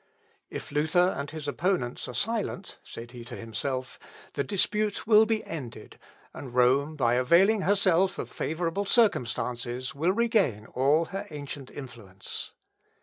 [0.49, 3.99] If Luther and his opponents are silent, said he to himself,
[4.33, 5.99] the dispute will be ended,
[6.33, 12.53] and Rome by availing herself of favourable circumstances will regain all her ancient influence.